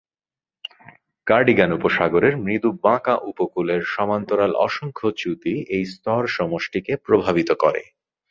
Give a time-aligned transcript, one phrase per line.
[1.27, 7.81] Cardigan উপসাগরের মৃদু বাঁকা উপকূলের সমান্তরাল অসংখ্য চ্যুতি এই স্তরসমষ্টিকে প্রভাবিত করে।